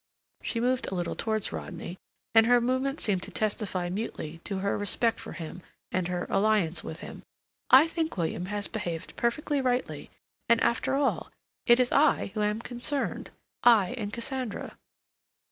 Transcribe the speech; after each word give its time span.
She 0.41 0.59
moved 0.59 0.87
a 0.87 0.95
little 0.95 1.13
towards 1.13 1.51
Rodney, 1.53 1.99
and 2.33 2.47
her 2.47 2.59
movement 2.59 2.99
seemed 2.99 3.21
to 3.21 3.29
testify 3.29 3.87
mutely 3.87 4.39
to 4.45 4.57
her 4.57 4.75
respect 4.75 5.19
for 5.19 5.33
him, 5.33 5.61
and 5.91 6.07
her 6.07 6.25
alliance 6.27 6.83
with 6.83 7.01
him. 7.01 7.21
"I 7.69 7.87
think 7.87 8.17
William 8.17 8.47
has 8.47 8.67
behaved 8.67 9.15
perfectly 9.15 9.61
rightly, 9.61 10.09
and, 10.49 10.59
after 10.63 10.95
all, 10.95 11.29
it 11.67 11.79
is 11.79 11.91
I 11.91 12.31
who 12.33 12.41
am 12.41 12.61
concerned—I 12.63 13.91
and 13.91 14.11
Cassandra." 14.11 14.75